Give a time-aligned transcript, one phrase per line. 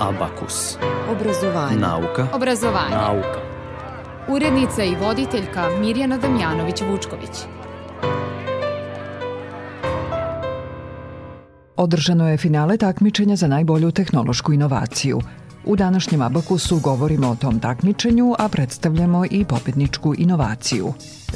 [0.00, 0.76] Abakus.
[1.10, 1.76] Obrazovanje.
[1.76, 2.26] Nauka.
[2.32, 2.96] Obrazovanje.
[2.96, 3.40] Nauka.
[4.28, 7.44] Urednica i voditeljka Mirjana Damjanović-Vučković.
[11.76, 15.20] Održano je finale takmičenja za najbolju tehnološku inovaciju.
[15.64, 20.92] U današnjem Abakusu govorimo o tom takmičenju, a predstavljamo i pobedničku inovaciju.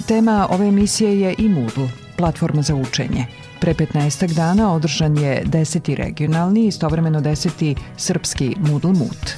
[0.09, 3.27] Tema ove emisije je i Moodle, platforma za učenje–
[3.65, 5.97] Pre 15 dana održan je 10.
[5.97, 7.77] regionalni i istovremeno 10.
[7.97, 9.33] srpski Moodle Mood.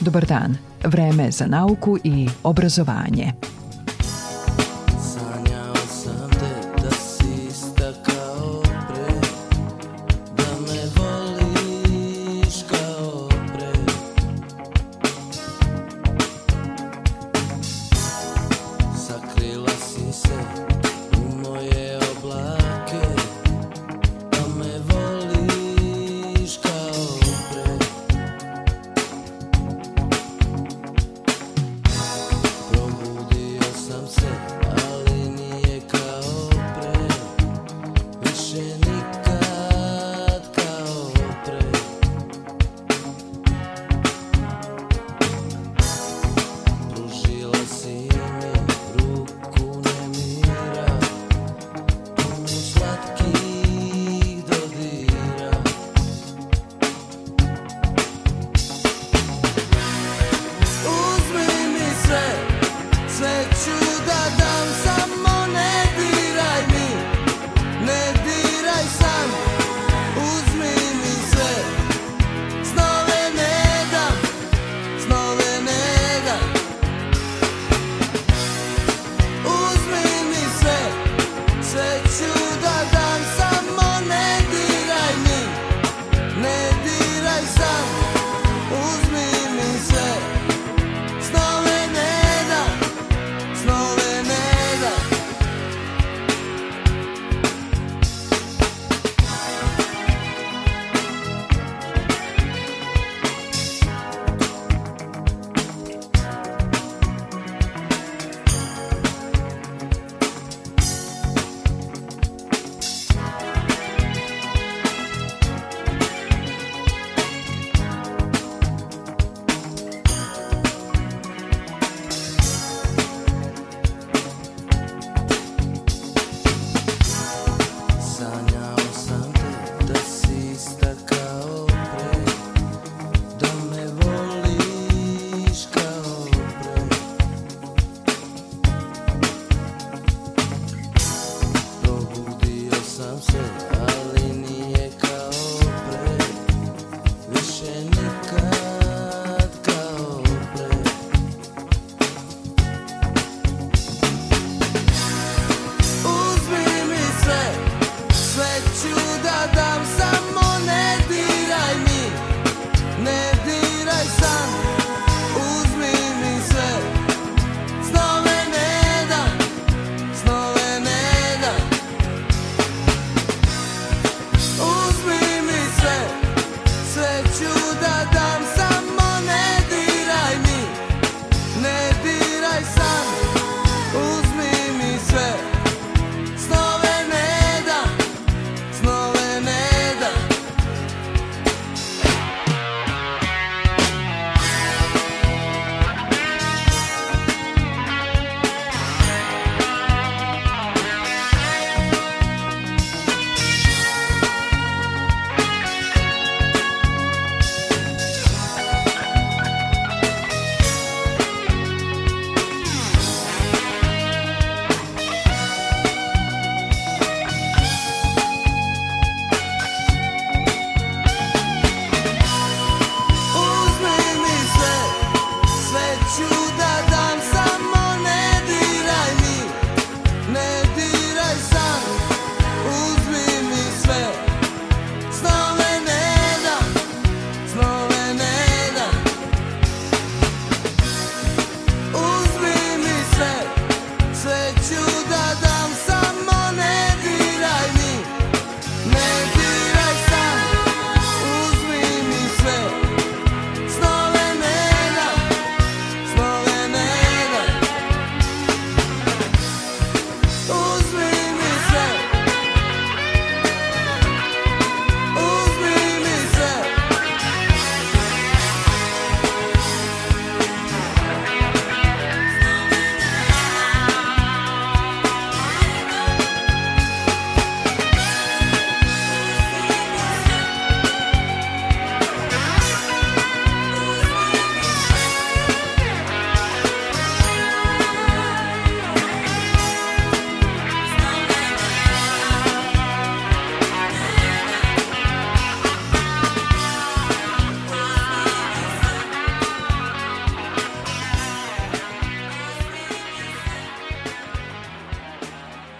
[0.00, 3.32] Dobar dan, vreme za nauku i obrazovanje.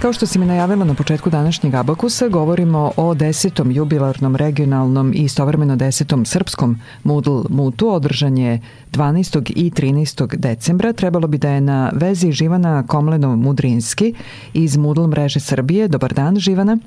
[0.08, 5.16] Kao što si mi najavila na početku današnjeg Abakusa, govorimo o desetom jubilarnom regionalnom i
[5.16, 7.88] istovremeno desetom srpskom Moodle Mutu.
[7.88, 8.60] Održan je
[8.92, 9.52] 12.
[9.56, 10.36] i 13.
[10.36, 10.92] decembra.
[10.92, 14.14] Trebalo bi da je na vezi Živana Komlenov-Mudrinski
[14.52, 15.88] iz Moodle mreže Srbije.
[15.88, 16.78] Dobar dan, Živana.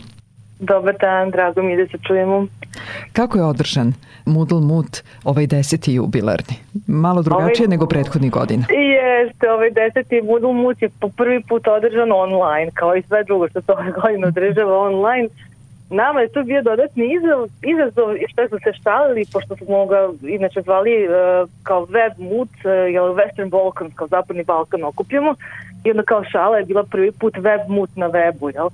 [0.62, 2.48] Dobar dan, drago mi da se čujemo.
[3.14, 3.94] Kako je održan
[4.26, 6.56] Moodle Mut ovaj deseti jubilarni?
[6.88, 8.66] Malo drugačije ovaj, nego prethodnih godina.
[8.70, 13.50] Jeste, ovaj deseti Moodle Mut je po prvi put održan online, kao i sve drugo
[13.50, 15.28] što se ove godine održava online.
[15.90, 20.10] Nama je to bio dodatni izazov, izazov i što smo se štalili, pošto smo ga
[20.28, 25.36] inače zvali uh, kao web mood, uh, jel Western Balkan, kao zapadni Balkan okupljamo.
[25.84, 28.70] I onda kao šala je bila prvi put web mood na webu, jel?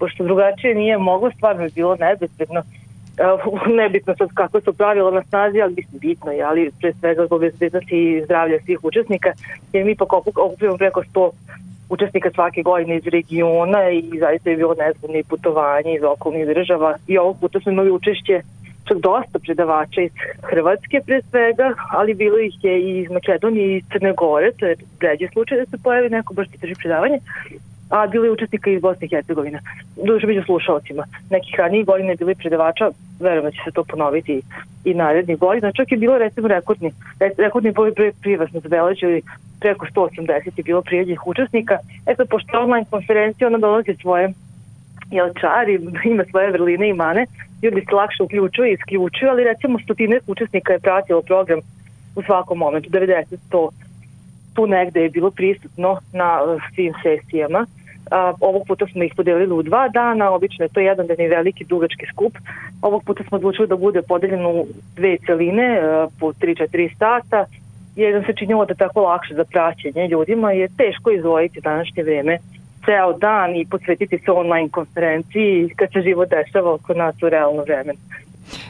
[0.00, 2.62] Pošto drugačije nije moglo, stvarno je bilo nebezbedno.
[3.80, 7.40] Nebitno sad kako su pravila na snazi, ali mislim bitno je, ali pre svega zbog
[7.40, 9.32] bezbednosti i zdravlja svih učesnika,
[9.72, 11.30] jer mi ipak okupimo preko 100
[11.88, 16.96] učesnika svake godine iz regiona i zaista je bilo nezgodno i putovanje iz okolnih država
[17.06, 18.42] i ovog puta smo imali učešće
[18.88, 20.12] čak dosta predavača iz
[20.50, 24.76] Hrvatske pre svega, ali bilo ih je i iz Makedonije i Crne Gore, to je
[25.00, 27.18] ređe slučaj da se pojavi neko baš drži predavanje,
[27.90, 29.60] a bilo je učesnika iz Bosne i Hercegovine.
[30.06, 31.04] Duže među slušalcima.
[31.30, 32.90] Nekih ranijih godina je bilo i predavača,
[33.20, 34.42] verujem da će se to ponoviti
[34.84, 35.72] i narednih godina.
[35.72, 36.92] Čak je bilo recimo rekordni,
[37.38, 37.92] rekordni broj
[38.22, 39.22] prije smo zabeležili
[39.60, 41.78] preko 180 je bilo prijeđenih učesnika.
[42.06, 44.32] Eto, pošto online konferencija, ona dolazi svoje
[45.10, 45.80] jel čari,
[46.12, 47.26] ima svoje vrline i mane,
[47.62, 51.60] ljudi se lakše uključuju i isključuju, ali recimo stotine učesnika je pratilo program
[52.16, 53.68] u svakom momentu, 90, 100,
[54.54, 57.66] tu negde je bilo prisutno na uh, svim sesijama
[58.40, 61.64] Ovog puta smo ih podelili u dva dana, obično je to jedan dan i veliki
[61.64, 62.32] dugački skup.
[62.82, 64.66] Ovog puta smo odlučili da bude podeljeno u
[64.96, 65.80] dve celine
[66.20, 67.46] po 3-4 sata,
[67.96, 72.38] jer nam se činilo da tako lakše za praćenje ljudima je teško izvojiti današnje vreme
[72.84, 77.62] ceo dan i posvetiti se online konferenciji kad se život dešava oko nas u realno
[77.62, 77.98] vremenu.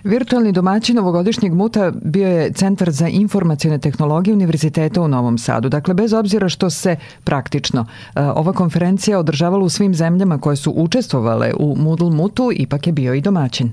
[0.05, 5.69] Virtualni domaćin ovogodišnjeg muta bio je Centar za informacijone tehnologije Univerziteta u Novom Sadu.
[5.69, 7.87] Dakle, bez obzira što se praktično
[8.17, 12.93] e, ova konferencija održavala u svim zemljama koje su učestvovale u Moodle Mutu, ipak je
[12.93, 13.71] bio i domaćin.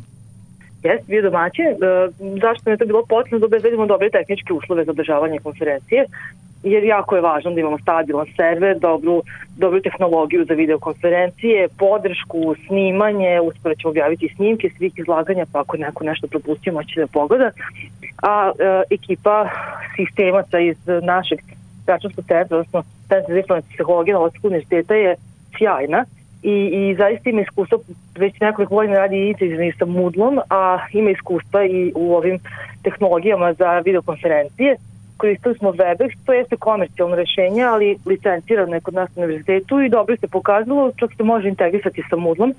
[0.83, 1.65] Jeste, bio domaćin.
[1.65, 1.75] E,
[2.41, 6.05] zašto je to bilo potrebno da obezbedimo dobre tehničke uslove za održavanje konferencije?
[6.63, 9.23] Jer jako je važno da imamo stabilan server, dobru,
[9.57, 16.03] dobru tehnologiju za videokonferencije, podršku, snimanje, uskoro ćemo objaviti snimke svih izlaganja, pa ako neko
[16.03, 17.51] nešto propustio moći da pogleda.
[18.21, 19.49] A e, ekipa
[19.95, 21.39] sistemaca iz našeg
[21.87, 25.15] računskog centra, odnosno Centra za informacijske tehnologije na Osijek univerziteta je
[25.57, 26.05] sjajna
[26.43, 27.77] i, i zaista ima iskustva,
[28.15, 32.39] već nekoliko godina radi intenzivno sa Moodlom, a ima iskustva i u ovim
[32.83, 34.75] tehnologijama za videokonferencije
[35.17, 39.89] koristili smo Webex, to jeste komercijalno rešenje, ali licencirano je kod nas na univerzitetu i
[39.89, 42.53] dobro se pokazalo, čak se može integrisati sa Moodlom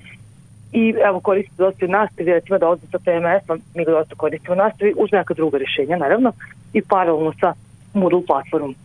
[0.71, 4.53] i evo koristite dosta u nastavi, recimo da ovde sa PMS-om, mi ga dosta koristimo
[4.53, 6.31] u nastavi, uz neka druga rešenja naravno
[6.73, 7.53] i paralelno sa
[7.93, 8.75] Moodle platformom.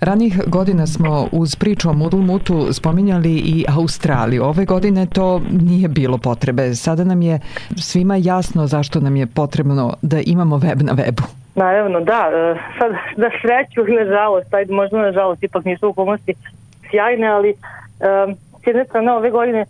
[0.00, 4.44] Ranih godina smo uz priču o Moodle Mutu spominjali i Australiju.
[4.44, 6.74] Ove godine to nije bilo potrebe.
[6.74, 7.40] Sada nam je
[7.76, 11.43] svima jasno zašto nam je potrebno da imamo web na webu.
[11.54, 12.30] Naravno, da.
[12.34, 16.34] E, sad, da sreću, nažalost, ajde, možda nažalost, ipak nisu okolnosti
[16.90, 19.64] sjajne, ali um, s jedne strane ove godine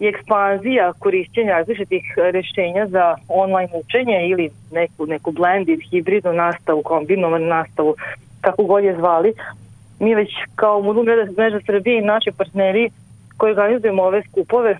[0.00, 7.46] je ekspanzija korišćenja različitih rešenja za online učenje ili neku, neku blended, hibridnu nastavu, kombinovanu
[7.46, 7.94] nastavu,
[8.40, 9.32] kako god je zvali.
[9.98, 11.02] Mi već kao Moodle
[11.36, 12.90] mreža Srbije i naši partneri
[13.36, 14.76] koji organizujemo ove skupove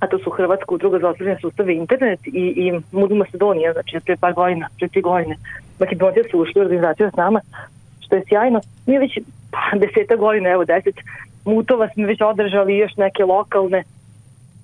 [0.00, 4.16] a to su Hrvatska udruga za otvorene sustave internet i, i Moodle Macedonija, znači pre
[4.16, 5.36] par godina, pre tri godine.
[5.80, 7.40] Makedonija su ušli u organizaciju s nama,
[8.00, 8.60] što je sjajno.
[8.86, 9.18] Mi već
[9.50, 10.94] pa, deseta godina, evo deset
[11.44, 13.82] mutova smo već održali još neke lokalne,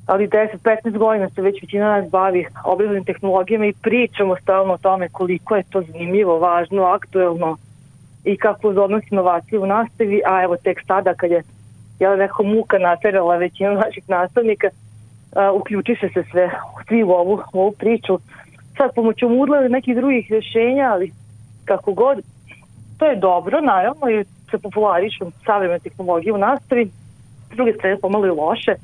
[0.06, 5.08] ali 10-15 godina se već većina nas bavi obrazovnim tehnologijama i pričamo stalno o tome
[5.08, 7.56] koliko je to zanimljivo, važno, aktuelno
[8.24, 11.42] i kako odnosi inovacije u nastavi, a evo tek sada kad je
[11.98, 16.50] jel, neko muka naterala većinu naših nastavnika, uh, uključi se sve,
[16.88, 18.18] svi u ovu, u ovu priču.
[18.76, 21.12] Sad pomoću Moodle ili nekih drugih rješenja, ali
[21.64, 22.18] kako god,
[22.98, 26.90] to je dobro, naravno, i se popularišu savremene tehnologije u nastavi.
[27.52, 28.74] S druge strane, pomalo i loše,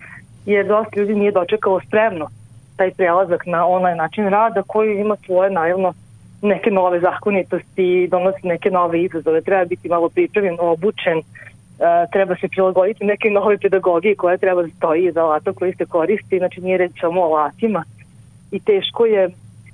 [0.46, 2.28] jer dosta ljudi nije dočekalo spremno
[2.76, 5.92] taj prelazak na online način rada koji ima svoje, naravno,
[6.42, 11.24] neke nove zakonitosti, donosi neke nove izazove, treba biti malo pripremljen, obučen, uh,
[12.12, 16.38] treba se prilagoditi neke nove pedagogije koja treba da stoji iza alata koji se koristi,
[16.38, 17.84] znači nije reći samo o alatima
[18.50, 19.30] i teško je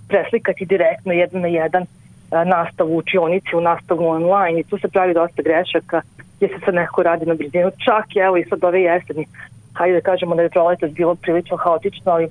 [0.08, 1.86] preslikati direktno jedan na jedan
[2.30, 6.00] nastavu u učionici, u nastavu online i tu se pravi dosta grešaka
[6.36, 9.26] gdje se sad neko radi na brzinu, čak evo i sad ove jeseni
[9.74, 12.28] hajde da kažemo da je proletas bilo prilično haotično, ali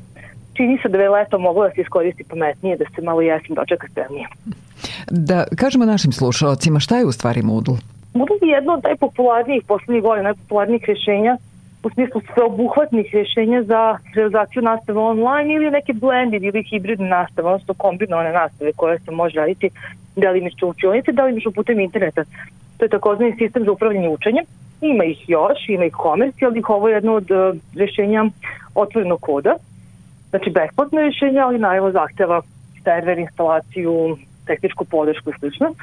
[0.53, 3.87] čini se da je leto moglo da se iskoristi pametnije, da se malo jesen dočeka
[3.91, 4.27] spremnije.
[5.11, 7.77] Da kažemo našim slušalcima šta je u stvari Moodle?
[8.13, 11.37] Moodle je jedno od najpopularnijih poslednjih godina, najpopularnijih rešenja
[11.87, 17.73] u smislu sveobuhvatnih rješenja za realizaciju nastave online ili neke blended ili hibridne nastave, odnosno
[17.73, 19.69] kombinovane nastave koje se može raditi
[20.15, 22.23] delimično u učionici, delimično putem interneta.
[22.77, 24.45] To je takozvani sistem za upravljanje učenjem.
[24.81, 28.25] Ima ih još, ima ih komercijalnih, ovo je jedno od uh, rješenja
[28.75, 29.53] otvorenog koda.
[30.29, 32.41] Znači, besplatno rješenje, ali naravno zahteva
[32.83, 35.73] server, instalaciju, tehničku podršku i slično.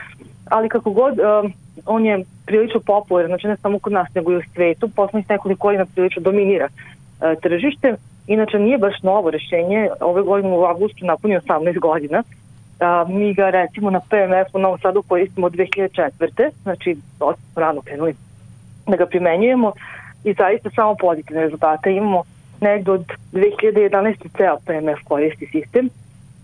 [0.50, 1.50] Ali kako god, uh,
[1.86, 5.66] on je prilično popularan, znači ne samo kod nas, nego i u svetu, poslednjih nekoliko
[5.66, 7.96] godina prilično dominira uh, tržište.
[8.26, 12.22] Inače, nije baš novo rešenje, ove godine u avgustu napunio 18 godina.
[12.80, 16.50] A, mi ga recimo na PMF u Novom Sadu koristimo od 2004.
[16.62, 18.14] Znači, dosta rano krenuli
[18.86, 19.72] da ga primenjujemo
[20.24, 22.22] i zaista samo pozitivne rezultate imamo
[22.60, 24.14] negde od 2011.
[24.36, 25.90] ceo PMF koristi sistem.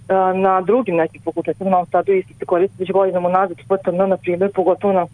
[0.09, 3.57] A, na drugim nekim fakultetima u Novom Sadu isto se koristi već godinama nazad
[4.09, 5.07] na primjer, pogotovo na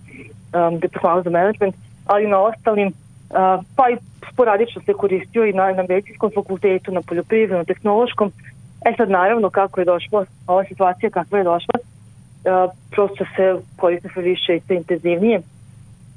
[0.57, 1.75] um, Department za management,
[2.07, 2.93] ali na ostalim
[3.31, 3.97] Uh, pa i
[4.33, 8.33] sporadično se koristio i na, na medicinskom fakultetu, na poljoprivrednom, tehnološkom,
[8.85, 14.09] E sad naravno kako je došlo, ova situacija kakva je došla, uh, prosto se koriste
[14.13, 15.41] sve više i sve intenzivnije.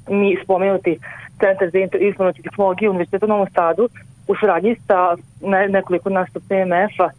[0.08, 0.98] Mi spomenuti
[1.40, 3.88] Centar za informacije tehnologije Univerziteta u Novom Sadu
[4.28, 7.10] u sradnji sa ne, nekoliko nas od PMF-a uh,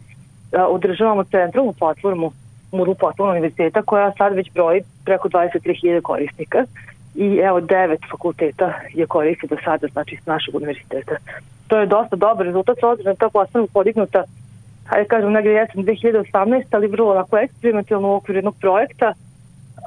[0.67, 2.31] održavamo centralnu platformu
[2.71, 6.65] Moodle platformu univerziteta koja sad već broji preko 23.000 korisnika
[7.15, 11.15] i evo devet fakulteta je koristi do sada, znači s našeg univerziteta.
[11.67, 14.23] To je dosta dobar rezultat, s obzirom da ta platforma podignuta
[14.91, 19.13] hajde kažem, negdje jesen 2018, ali vrlo lako eksperimentalno u okviru jednog projekta,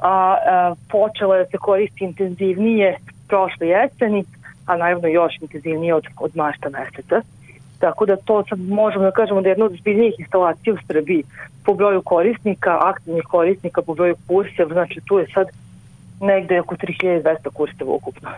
[0.01, 4.23] a, a počela je da se koristi intenzivnije prošle jeseni,
[4.65, 7.21] a naravno još intenzivnije od, od marta meseca.
[7.79, 11.23] Tako da to sad možemo da kažemo da je jedna od zbiljnijih instalacija u Srbiji
[11.65, 15.47] po broju korisnika, aktivnih korisnika, po broju kurseva, znači tu je sad
[16.21, 18.29] negde oko 3200 kurseva ukupno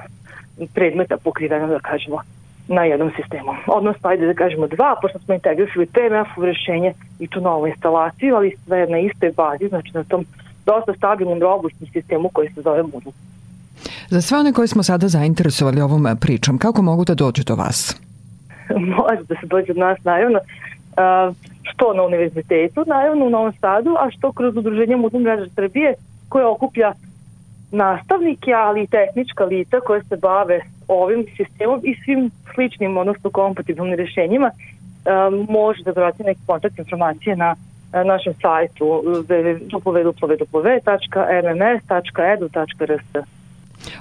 [0.73, 2.21] predmeta pokriveno, da kažemo,
[2.67, 3.51] na jednom sistemu.
[3.67, 8.35] Odnosno, ajde da kažemo dva, pošto smo integrisali PMF u rešenje i tu novu instalaciju,
[8.35, 10.25] ali sve na istoj bazi, znači na tom
[10.65, 13.11] dosta stabilnom robustnom sistemu koji se zove Moodle.
[14.09, 18.01] Za sve one koje smo sada zainteresovali ovom pričom, kako mogu da dođu do vas?
[18.97, 20.39] Može da se dođe od nas, naravno,
[21.63, 25.93] što na univerzitetu, naravno u Novom Sadu, a što kroz udruženje Moodle mreža Srbije
[26.29, 26.93] koje okuplja
[27.71, 33.97] nastavnike, ali i tehnička lica koje se bave ovim sistemom i svim sličnim, odnosno kompatibilnim
[33.97, 37.55] rešenjima, um, može da vrati neke kontakt informacije na
[38.05, 40.47] našem sajtu www.mms.edu.rs.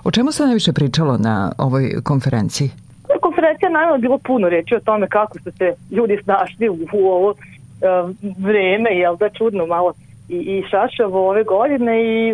[0.05, 2.71] O čemu se najviše pričalo na ovoj konferenciji?
[3.09, 7.09] Na konferencija naravno bilo puno reći o tome kako su se ljudi snašli u, u
[7.09, 7.35] ovo
[8.39, 9.93] vreme, jel da čudno malo
[10.29, 12.33] i, i šašavo ove godine i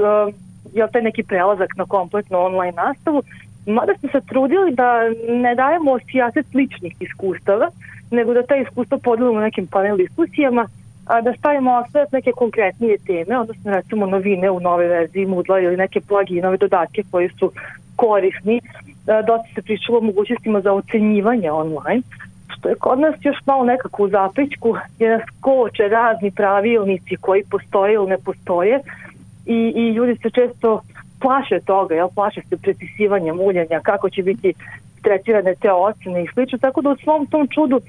[0.75, 3.23] jel taj neki prelazak na kompletnu online nastavu,
[3.67, 4.93] mada smo se trudili da
[5.29, 7.69] ne dajemo osijaset ličnih iskustava,
[8.11, 10.67] nego da ta iskustva podelimo nekim panel diskusijama,
[11.07, 15.77] a da stavimo akcent neke konkretnije teme, odnosno recimo novine u nove verziji Moodle ili
[15.77, 17.53] neke pluginove dodatke koji su
[17.97, 18.61] korisni.
[19.07, 22.03] Dosta se pričalo o mogućnostima za ocenjivanje online,
[22.49, 27.45] što je kod nas još malo nekako u zapećku, jer nas koče razni pravilnici koji
[27.51, 28.81] postoje ili ne postoje,
[29.47, 30.81] i, i ljudi se često
[31.21, 34.55] plaše toga, jel, plaše se prepisivanja, muljenja, kako će biti
[35.03, 37.81] tretirane te ocene i slično, tako da u svom tom čudu,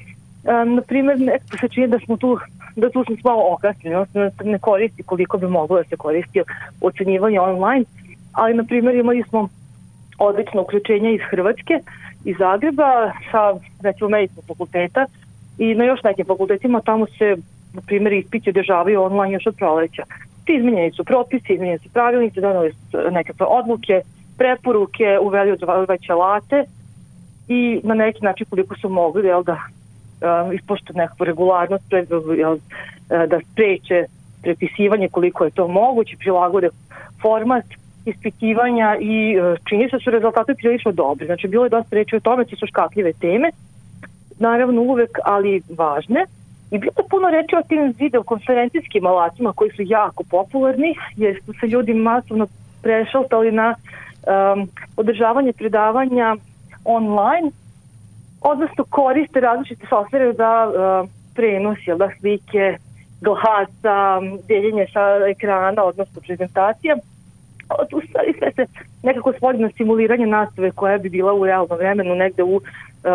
[0.66, 2.40] na primjer, nekako se čini da smo tu
[2.76, 6.42] da tu smo malo okasnili, odnosno ne koristi koliko bi moglo da se koristi
[6.82, 7.86] ocenjivanje online,
[8.32, 9.50] ali na primjer imali smo
[10.18, 11.80] odlično uključenje iz Hrvatske,
[12.26, 15.06] iz Zagreba, sa recimo medicinskog fakulteta
[15.58, 17.36] i na još nekim fakultetima tamo se
[17.74, 20.04] na primjer ispiti održavaju online još od proleća.
[20.48, 24.02] Izmenjeni su propisi, izmenjeni su pravilnici, donali su nekakve odluke,
[24.38, 26.66] preporuke, uveli odvajće alate
[27.48, 31.84] i na neki način koliko su mogli jel, da uh, ispoštu nekakvu regularnost,
[32.38, 32.58] jel,
[33.28, 34.06] da spreče
[34.42, 36.70] prepisivanje koliko je to moguće, prilagode
[37.22, 37.66] format
[38.06, 41.26] ispitivanja i uh, čini se da su rezultate prilično dobri.
[41.26, 43.52] Znači, bilo je dosta reći o tome, to su škakljive teme,
[44.40, 46.26] naravno uvek, ali važne.
[46.74, 51.54] I bilo je puno reći o tim videokonferencijskim alatima koji su jako popularni, jer su
[51.60, 52.48] se ljudi masovno
[52.82, 56.36] prešaltali na um, održavanje predavanja
[56.86, 57.52] online,
[58.42, 62.78] odnosno koriste različite softvere za uh, prenos, jel da, slike,
[63.22, 66.96] glasa, deljenje sa ekrana, odnosno prezentacija.
[67.92, 68.66] U stvari sve se
[69.04, 72.62] nekako svodi na simuliranje nastave koja bi bila u realnom vremenu negde u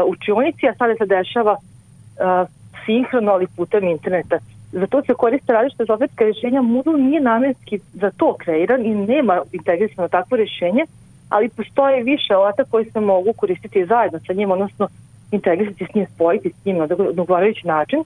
[0.07, 2.49] učionici, a sada se dešava uh,
[2.87, 4.39] sinhrono, ali putem interneta.
[4.73, 6.63] Za to se koriste različite softverska rješenja.
[6.63, 10.85] Moodle nije namenski za to kreiran i nema integrisano takvo rješenje,
[11.29, 14.89] ali postoje više alata koji se mogu koristiti zajedno sa njim, odnosno
[15.33, 18.05] integrisati s njim, spojiti s njim na dogovarajući način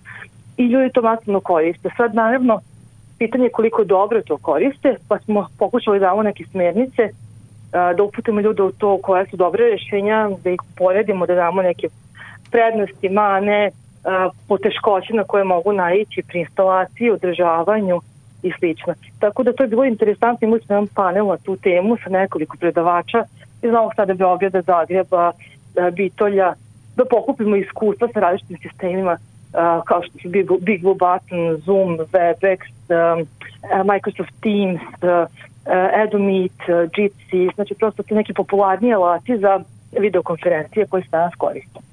[0.56, 1.88] i ljudi to masivno koriste.
[1.96, 2.60] Sad, naravno,
[3.18, 7.08] pitanje je koliko dobro to koriste, pa smo pokušali da damo neke smernice,
[7.96, 11.88] da uputimo ljude u to koja su dobre rešenja, da ih poredimo, da damo neke
[12.50, 13.70] prednosti, mane,
[14.48, 18.00] poteškoće na koje mogu naići pri instalaciji, održavanju
[18.42, 18.94] i slično.
[19.18, 22.56] Tako da to je bilo interesantno, imali smo jedan panel na tu temu sa nekoliko
[22.56, 23.24] predavača
[23.62, 25.32] iz Novog Sada Beograda, Zagreba,
[25.92, 26.54] Bitolja,
[26.96, 29.16] da pokupimo iskustva sa različitim sistemima
[29.84, 32.58] kao što su Big, Big Blue Button, Zoom, WebEx,
[33.84, 35.28] Microsoft Teams, uh,
[36.96, 39.60] Jitsi, znači prosto ti neki popularniji alati za
[39.98, 41.91] videokonferencije koje se danas koriste.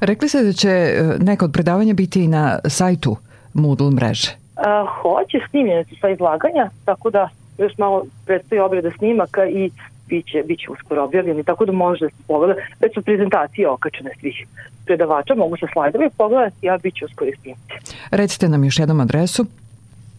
[0.00, 3.16] Rekli ste da će neka od predavanja biti i na sajtu
[3.54, 4.36] Moodle mreže.
[4.56, 4.62] Uh,
[5.02, 7.28] hoće, snimljene su sva izlaganja, tako da
[7.58, 9.70] još malo predstoji obrada snimaka i
[10.08, 12.54] biće, biće uskoro objavljeni, tako da može da se pogleda.
[12.80, 14.46] Već su prezentacije okačene svih
[14.86, 17.72] predavača, mogu se slajdovi pogledati, a bit će uskoro snimci.
[18.10, 19.46] Recite nam još jednom adresu.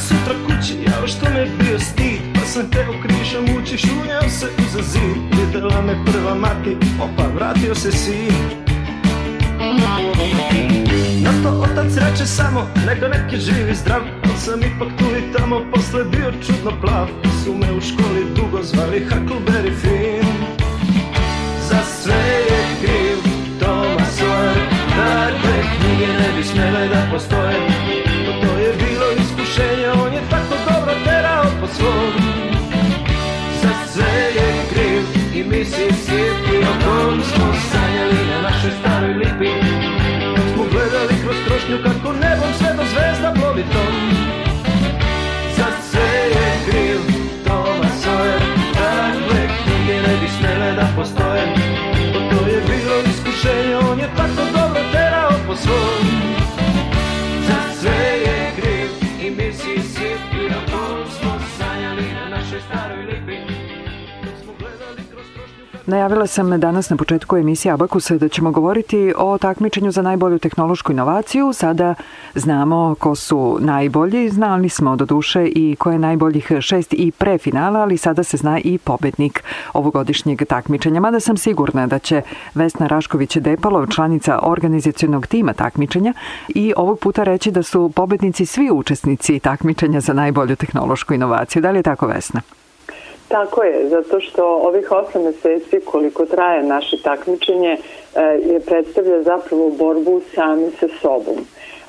[0.09, 2.21] sutra kući, jao što me bio stid?
[2.35, 7.75] Pa sam teo krišom ući, šunjao se uza zid Videla me prva mati, opa, vratio
[7.75, 8.35] se sin.
[11.25, 14.03] Na to otac reče samo, neka neki živi zdrav.
[14.25, 17.07] Al sam ipak tu i tamo, posle bio čudno plav.
[17.45, 20.29] Su me u školi dugo zvali Huckleberry Finn.
[21.69, 27.48] Za sve je kriv Toma Sawyer Takve knjige ne bi smele da postoje
[35.69, 37.78] i Mississippi O kom smo sanjali
[65.89, 70.93] Najavila sam danas na početku emisije Abakusa da ćemo govoriti o takmičenju za najbolju tehnološku
[70.93, 71.53] inovaciju.
[71.53, 71.95] Sada
[72.35, 77.39] znamo ko su najbolji, znali smo do duše i ko je najboljih šest i pre
[77.39, 81.01] finala, ali sada se zna i pobednik ovogodišnjeg takmičenja.
[81.01, 82.23] Mada sam sigurna da će
[82.55, 86.15] Vesna Rašković-Depalov, članica organizacijonog tima takmičenja,
[86.49, 91.63] i ovog puta reći da su pobednici svi učesnici takmičenja za najbolju tehnološku inovaciju.
[91.63, 92.58] Da li je tako, Vesna?
[93.29, 99.71] Tako je, zato što ovih osam meseci koliko traje naše takmičenje e, je predstavlja zapravo
[99.71, 101.37] borbu sami sa sobom.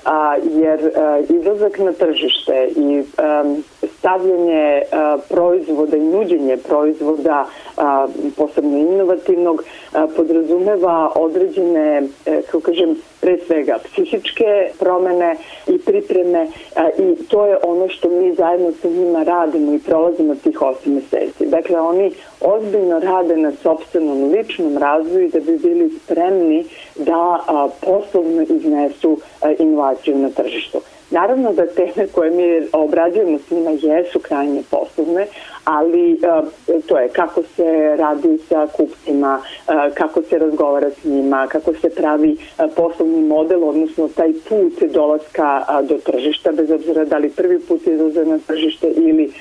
[0.06, 3.56] A, jer a, e, izlazak na tržište i a,
[3.98, 7.46] stavljanje a, proizvoda i nuđenje proizvoda
[7.78, 8.08] a,
[8.38, 15.36] posebno inovativnog a, podrazumeva određene, a, e, kako kažem, pre svega psihičke promene
[15.68, 20.36] i pripreme a, i to je ono što mi zajedno sa njima radimo i prolazimo
[20.36, 21.46] tih 8 meseci.
[21.46, 28.42] Dakle, oni ozbiljno rade na sobstvenom ličnom razvoju da bi bili spremni da a, poslovno
[28.42, 30.82] iznesu a, inovaciju na tržištu.
[31.12, 35.28] Naravno da teme koje mi obrađujemo s njima jesu krajnje poslovne,
[35.70, 41.48] ali uh, to je kako se radi sa kupcima, uh, kako se razgovara s njima,
[41.48, 47.18] kako se pravi uh, poslovni model, odnosno taj put dolaska do tržišta, bez obzira da
[47.18, 49.34] li prvi put izlaze na tržište ili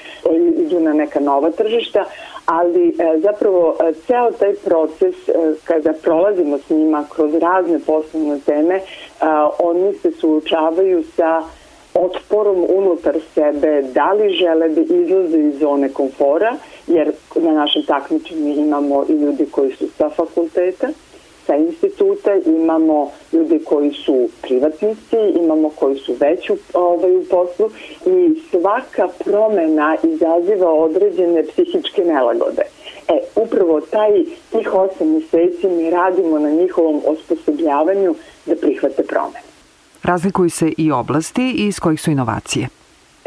[0.59, 2.05] idu na neka nova tržišta,
[2.47, 5.15] ali zapravo ceo taj proces
[5.65, 8.81] kada prolazimo s njima kroz razne poslovne teme,
[9.59, 11.43] oni se suočavaju sa
[11.99, 16.57] otporom unutar sebe, da li žele da izlaze iz zone komfora,
[16.87, 20.89] jer na našem takmičenju imamo i ljudi koji su sa fakulteta,
[21.47, 27.71] sa instituta, imamo ljudi koji su privatnici, imamo koji su već u, ovaj, u poslu
[28.07, 32.63] i svaka promena izaziva određene psihičke nelagode.
[33.09, 38.15] E, upravo taj, tih osam meseci mi radimo na njihovom osposobljavanju
[38.47, 39.48] da prihvate promene.
[40.03, 42.69] Razlikuju se i oblasti iz kojih su inovacije.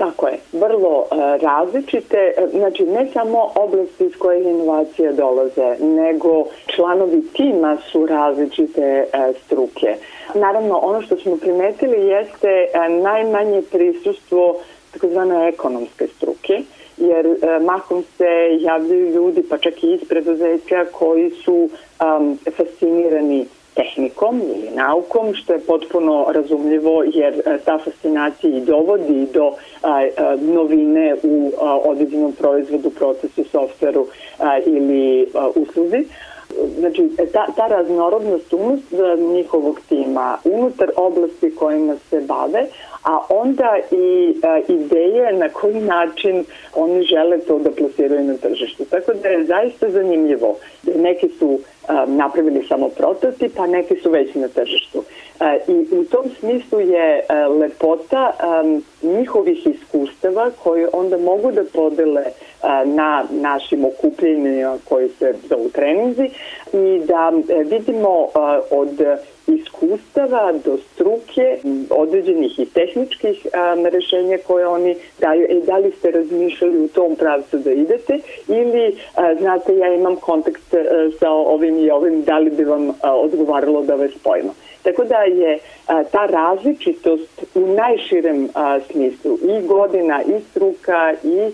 [0.01, 6.45] Tako je, vrlo e, različite, e, znači ne samo oblasti iz kojih inovacije dolaze, nego
[6.75, 9.05] članovi tima su različite e,
[9.45, 9.95] struke.
[10.35, 12.67] Naravno, ono što smo primetili jeste
[13.03, 14.55] najmanje prisustvo
[14.93, 16.61] takozvane ekonomske struke,
[16.97, 17.25] jer
[17.61, 21.69] mahom se javljaju ljudi, pa čak i iz preduzeća, koji su
[22.19, 29.27] um, fascinirani tehnikom ili naukom, što je potpuno razumljivo jer e, ta fascinacija i dovodi
[29.33, 29.53] do
[29.83, 31.51] e, novine u
[31.83, 34.07] određenom proizvodu, procesu, softveru
[34.65, 36.05] ili usluzi.
[36.79, 42.65] Znači, ta, ta raznorodnost unutar njihovog tima, unutar oblasti kojima se bave,
[43.03, 48.85] a onda i a, ideje na koji način oni žele to da plasiraju na tržištu.
[48.85, 50.57] Tako da je zaista zanimljivo.
[50.83, 51.59] Da neki su
[52.07, 55.03] napravili samo prototip, a neki su već na tržištu.
[55.67, 57.25] I u tom smislu je
[57.59, 58.31] lepota
[59.01, 62.23] njihovih iskustava koje onda mogu da podele
[62.85, 66.29] na našim okupljenjima koji se zovu treninzi
[66.73, 68.27] i da e, vidimo
[68.71, 69.01] od
[69.53, 71.57] iskustava do struke
[71.89, 75.45] određenih i tehničkih um, rešenja koje oni daju.
[75.49, 80.15] E, da li ste razmišljali u tom pravcu da idete ili, a, znate, ja imam
[80.15, 80.77] kontakt a,
[81.19, 84.53] sa ovim i ovim, da li bi vam a, odgovaralo da vas spojimo.
[84.83, 91.51] Tako da je a, ta različitost u najširem a, smislu i godina i struka i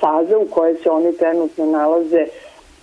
[0.00, 2.26] faza u kojoj se oni trenutno nalaze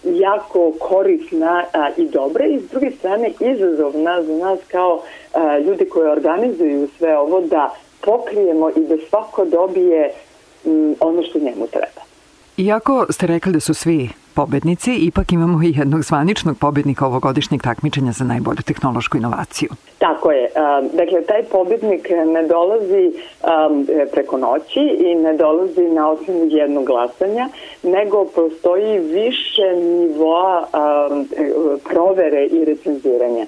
[0.04, 5.02] jako korisna a, i dobra i s druge strane izazovna za nas kao
[5.34, 10.12] a, ljudi koji organizuju sve ovo da pokrijemo i da svako dobije
[10.66, 12.02] m, ono što njemu treba.
[12.58, 14.10] Iako ste rekli da su svi
[14.40, 19.70] pobednici, ipak imamo i jednog zvaničnog pobednika ovogodišnjeg takmičenja za najbolju tehnološku inovaciju.
[19.98, 20.46] Tako je.
[20.94, 23.06] Dakle, taj pobednik ne dolazi
[24.14, 27.50] preko noći i ne dolazi na osnovu jednog glasanja,
[27.84, 30.68] nego postoji više nivoa
[31.90, 33.46] provere i recenziranja.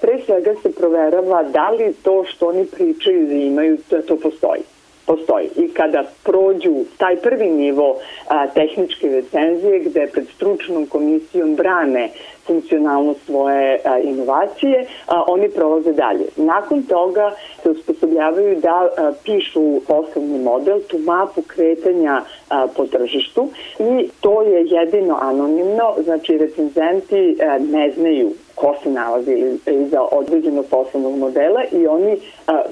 [0.00, 4.62] Pre svega se proverava da li to što oni pričaju da imaju, da to postoji
[5.06, 5.48] postoji.
[5.56, 7.96] I kada prođu taj prvi nivo
[8.28, 12.10] a, tehničke recenzije gde pred stručnom komisijom brane
[12.46, 16.26] funkcionalnost svoje a, inovacije, a, oni prolaze dalje.
[16.36, 23.48] Nakon toga se usposobljavaju da a, pišu poslovni model, tu mapu kretanja a, po tržištu
[23.78, 30.66] i to je jedino anonimno, znači recenzenti a, ne znaju ko se nalazi iza određenog
[30.70, 32.16] poslovnog modela i oni
[32.46, 32.62] a,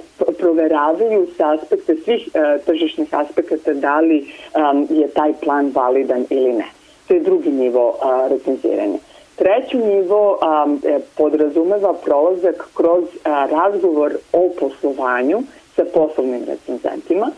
[0.45, 4.19] proveravaju sa aspekta svih a, tržišnih aspekata da li
[4.55, 6.69] a, je taj plan validan ili ne.
[7.09, 8.99] To je drugi nivo a, recenziranja.
[9.37, 15.43] Treći nivo a, e, podrazumeva prolazak kroz a, razgovor o poslovanju
[15.77, 17.31] sa poslovnim recenzentima.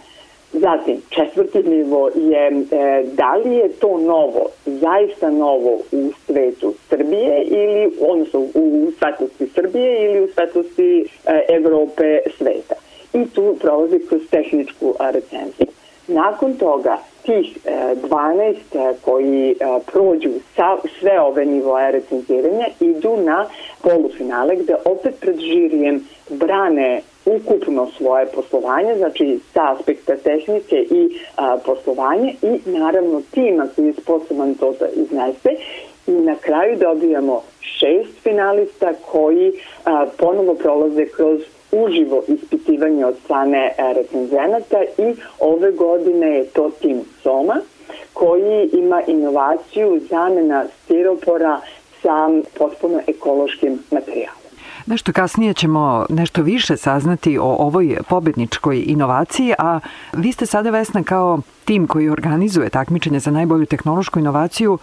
[0.53, 7.43] Zatim, četvrti nivo je e, da li je to novo, zaista novo u svetu Srbije
[7.45, 12.86] ili, odnosno u svetlosti Srbije ili u svetlosti e, Evrope sveta.
[13.13, 15.67] I tu prolazi kroz tehničku recenziju.
[16.09, 19.55] Nakon toga tih 12 e, koji e,
[19.93, 23.47] prođu sa sve ove nivoje recenziranja idu na
[23.83, 31.59] polufinale gde opet pred žirijem brane ukupno svoje poslovanje, znači sa aspekta tehnike i a,
[31.67, 35.51] poslovanje i naravno tima koji je sposoban to da iznese
[36.07, 39.53] i na kraju dobijamo šest finalista koji
[39.85, 41.41] a, ponovo prolaze kroz
[41.85, 47.57] uživo ispitivanje od strane e, recenzenata i ove godine je to tim Soma
[48.13, 51.61] koji ima inovaciju zamena stiropora
[52.03, 54.47] sa potpuno ekološkim materijalom.
[54.87, 59.81] Nešto kasnije ćemo nešto više saznati o ovoj pobedničkoj inovaciji, a
[60.13, 64.79] vi ste sada Vesna kao tim koji organizuje takmičenje za najbolju tehnološku inovaciju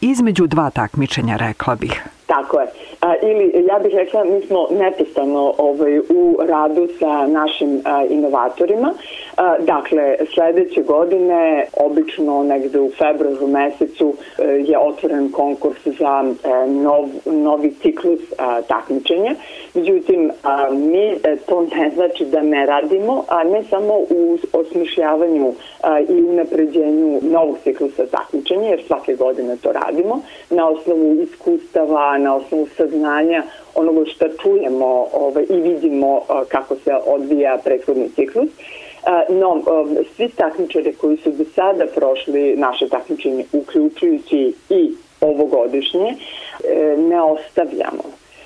[0.00, 2.02] između dva takmičenja, rekla bih.
[2.32, 2.66] Tako je.
[3.00, 8.94] A, ili ja bih rekla mi smo nepistano ovaj, u radu sa našim a, inovatorima.
[9.36, 16.66] A, dakle, sledeće godine, obično negde u februaru mesecu a, je otvoren konkurs za a,
[16.66, 19.34] nov, novi ciklus a, takmičenja.
[19.74, 24.38] Međutim, a, mi a, e, to ne znači da ne radimo, a ne samo u
[24.52, 32.18] osmišljavanju a, i unapređenju novog ciklusa takmičenja, jer svake godine to radimo, na osnovu iskustava,
[32.22, 33.42] na osnovu saznanja
[33.74, 38.48] onoga što čujemo ovaj, i vidimo kako se odvija prethodni ciklus.
[39.28, 39.62] No,
[40.16, 46.14] svi takmičari koji su do sada prošli naše takmičenje, uključujući i ovogodišnje,
[46.98, 48.02] ne ostavljamo.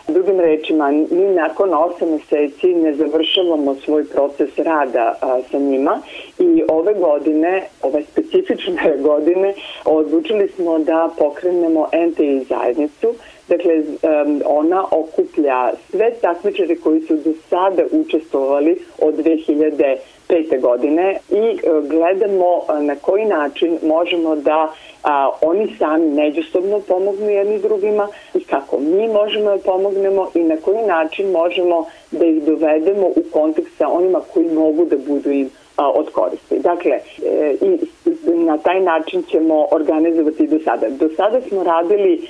[0.08, 6.00] Drugim rečima, mi nakon 8 meseci ne završavamo svoj proces rada a, sa njima
[6.38, 13.14] i ove godine, ove specifične godine, odlučili smo da pokrenemo NTI zajednicu
[13.48, 13.82] Dakle,
[14.44, 20.60] ona okuplja sve takmičare koji su do sada učestvovali od 2005.
[20.60, 21.56] godine i e,
[21.88, 24.72] gledamo e, na koji način možemo da
[25.40, 30.86] oni sami međusobno pomognu jedni drugima i kako mi možemo da pomognemo i na koji
[30.86, 36.10] način možemo da ih dovedemo u kontekst sa onima koji mogu da budu im od
[36.10, 36.58] koristi.
[36.58, 37.78] Dakle, e, i
[38.30, 40.88] na taj način ćemo organizovati do sada.
[40.88, 42.28] Do sada smo radili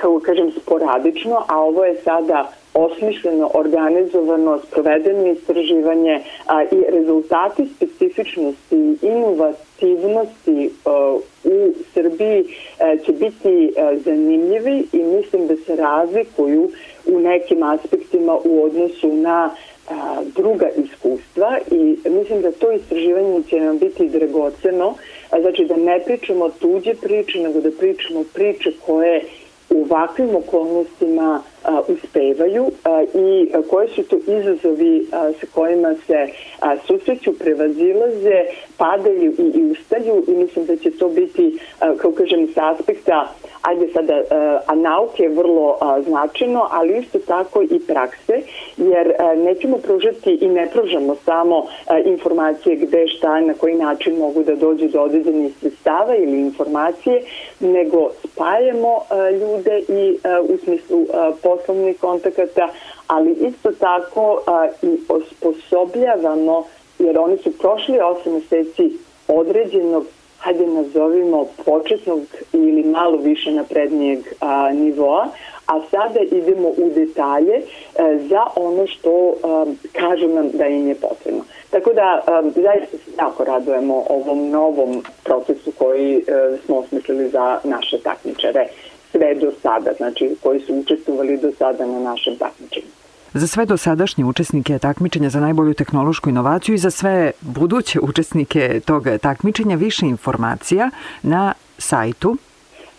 [0.00, 8.76] kao kažem sporadično, a ovo je sada osmišljeno, organizovano, sprovedeno istraživanje a, i rezultati specifičnosti
[8.76, 12.44] i inovativnosti a, u Srbiji
[12.78, 16.70] a, će biti a, zanimljivi i mislim da se razlikuju
[17.06, 19.50] u nekim aspektima u odnosu na
[19.90, 24.94] a, druga iskustva i mislim da to istraživanje će nam biti dragoceno,
[25.40, 29.22] znači da ne pričamo tuđe priče, nego da pričamo priče koje
[29.70, 35.94] u ovakvim okolnostima a, uspevaju a, i a, koje su to izazovi a, sa kojima
[36.06, 36.26] se
[36.60, 38.44] a, susreću, prevazilaze,
[38.76, 43.32] padaju i, i ustaju i mislim da će to biti, a, kao kažem, sa aspekta
[43.62, 48.42] ajde sada, a, a nauke je vrlo a, značajno, ali isto tako i prakse,
[48.76, 54.16] jer a, nećemo pružati i ne pružamo samo a, informacije gde, šta, na koji način
[54.18, 57.22] mogu da dođu do određenih sredstava ili informacije,
[57.60, 62.68] nego spajamo a, ljude i a, u smislu a, poslovnih kontakata,
[63.06, 66.64] ali isto tako a, i osposobljavamo,
[66.98, 70.04] jer oni su prošli 8 meseci određenog
[70.38, 72.20] hajde nazovimo početnog
[72.52, 75.28] ili malo više naprednijeg a, nivoa,
[75.66, 80.88] a sada idemo u detalje a, e, za ono što a, kažu nam da im
[80.88, 81.44] je potrebno.
[81.70, 87.28] Tako da a, zaista se jako radujemo ovom novom procesu koji a, e, smo osmislili
[87.28, 88.66] za naše takmičare
[89.12, 92.86] sve do sada, znači koji su učestvovali do sada na našem takmičenju.
[93.34, 99.06] Za sve dosadašnje učesnike takmičenja za najbolju tehnološku inovaciju i za sve buduće učesnike tog
[99.20, 100.90] takmičenja više informacija
[101.22, 102.36] na sajtu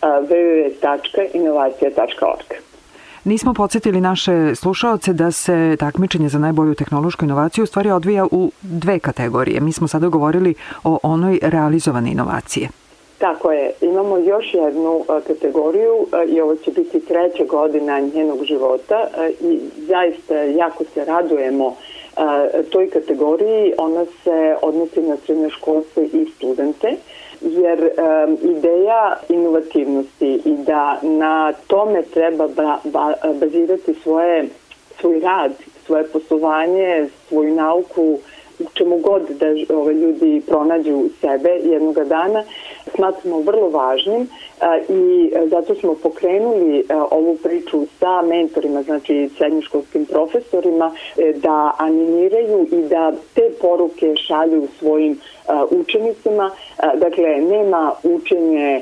[0.02, 2.54] www.inovacija.org.
[3.24, 8.52] Nismo podsjetili naše slušaoce da se takmičenje za najbolju tehnološku inovaciju u stvari odvija u
[8.62, 9.62] dve kategorije.
[9.62, 12.70] Mi smo sada govorili o onoj realizovane inovacije.
[13.24, 19.08] Tako je, imamo još jednu kategoriju i ovo će biti treća godina njenog života
[19.42, 21.76] i zaista jako se radujemo
[22.70, 23.74] toj kategoriji.
[23.78, 26.96] Ona se odnosi na srednjoškolce i studente
[27.42, 34.48] jer um, ideja inovativnosti i da na tome treba ba, ba, bazirati svoje,
[35.00, 35.52] svoj rad,
[35.86, 38.20] svoje poslovanje, svoju nauku,
[38.60, 42.44] u čemu god da ove, ljudi pronađu sebe jednog dana,
[42.96, 44.28] smatramo vrlo važnim
[44.90, 52.68] i zato smo pokrenuli a, ovu priču sa mentorima, znači srednjoškolskim profesorima, e, da animiraju
[52.72, 55.20] i da te poruke šalju svojim
[55.72, 56.52] učenicima.
[56.96, 58.82] Dakle, nema učenje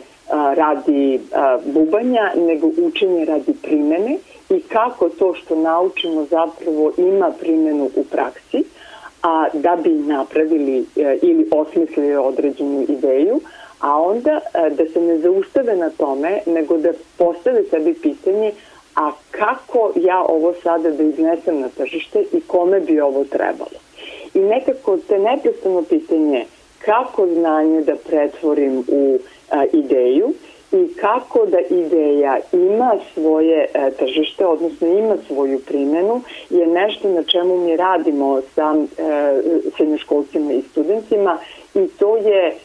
[0.56, 1.20] radi
[1.66, 4.18] bubanja, nego učenje radi primene
[4.50, 8.64] i kako to što naučimo zapravo ima primenu u praksi
[9.24, 13.40] a da bi napravili e, ili osmislili određenu ideju,
[13.82, 18.52] a onda e, da se ne zaustave na tome, nego da postave sebi pitanje
[18.96, 23.80] a kako ja ovo sada da iznesem na tržište i kome bi ovo trebalo.
[24.34, 26.46] I nekako te neprestano pitanje
[26.86, 29.17] kako znanje da pretvorim u
[29.50, 30.34] a, ideju
[30.72, 37.24] i kako da ideja ima svoje e, tržište, odnosno ima svoju primenu, je nešto na
[37.24, 39.41] čemu mi radimo sa e,
[39.78, 41.38] srednjoškolcima i studentima
[41.76, 42.56] i to je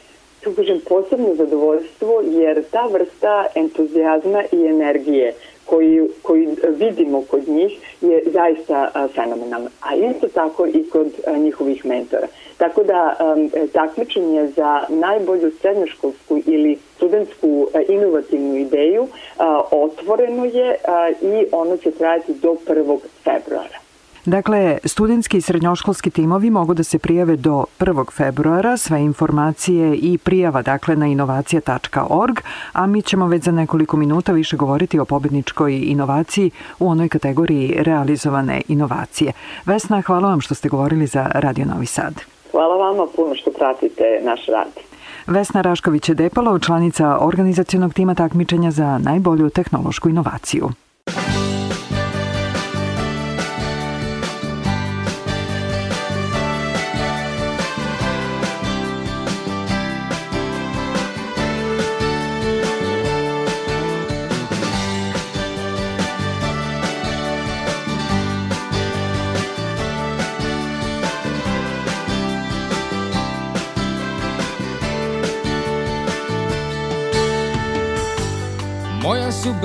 [0.46, 7.72] tu kažem, posebno zadovoljstvo jer ta vrsta entuzijazma i energije koji, koji vidimo kod njih
[8.00, 9.70] je zaista fenomenalna.
[9.80, 12.26] A isto tako i kod njihovih mentora.
[12.56, 19.08] Tako da um, takmičenje za najbolju srednjoškolsku ili studentsku inovativnu ideju
[19.70, 20.76] otvoreno je
[21.22, 22.98] i ono će trajati do 1.
[23.24, 23.85] februara.
[24.26, 28.12] Dakle, studentski i srednjoškolski timovi mogu da se prijave do 1.
[28.12, 32.40] februara, sve informacije i prijava dakle na inovacija.org,
[32.72, 37.74] a mi ćemo već za nekoliko minuta više govoriti o pobedničkoj inovaciji u onoj kategoriji
[37.78, 39.32] realizovane inovacije.
[39.66, 42.14] Vesna, hvala vam što ste govorili za Radio Novi Sad.
[42.50, 44.68] Hvala vama puno što pratite naš rad.
[45.26, 50.68] Vesna Rašković je Depalo, članica organizacionog tima takmičenja za najbolju tehnološku inovaciju.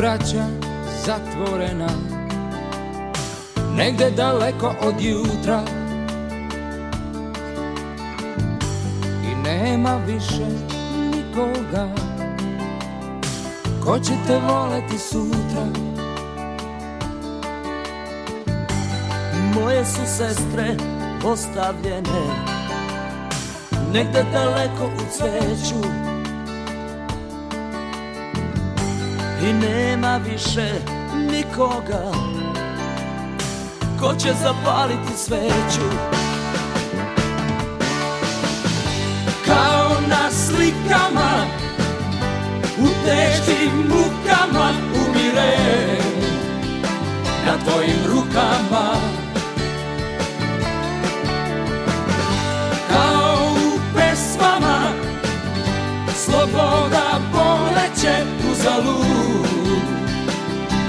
[0.01, 0.45] Braća
[1.05, 1.89] zatvorena.
[3.75, 5.63] Negde daleko od jutra.
[9.23, 10.45] I nema više
[11.11, 11.87] nikoga.
[13.85, 15.65] Ko će te voleti sutra?
[19.55, 20.75] Moje su sestre
[21.25, 22.21] ostavljene
[23.93, 26.10] Negde daleko u cveću
[29.49, 30.71] i nema više
[31.31, 32.11] nikoga.
[33.99, 36.20] Ko će zapaliti sveću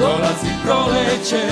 [0.02, 1.42] Dolazi proleće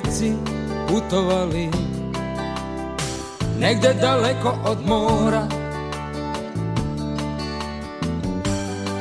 [0.00, 0.32] preci
[0.88, 1.70] putovali.
[3.58, 5.46] Negde daleko od mora.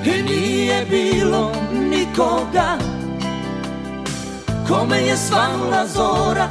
[0.06, 1.52] I nije bilo
[1.90, 2.78] nikoga
[4.68, 6.50] Kome je svanula zora.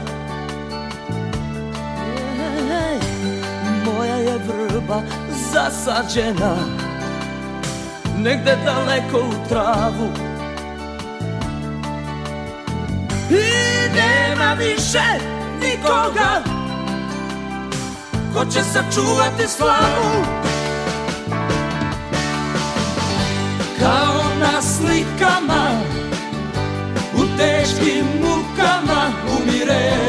[3.85, 5.03] Moja je vrba
[5.53, 6.57] zasađena
[8.19, 10.22] Negde daleko u travu
[14.63, 15.05] više
[15.61, 16.43] nikoga.
[18.35, 20.25] Ko će sačuvati slavu?
[23.81, 25.93] Kao na slikama
[27.15, 30.02] U teškim mukama umire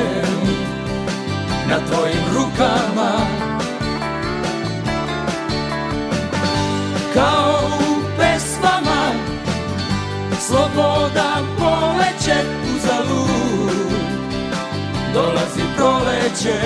[16.43, 16.61] proleće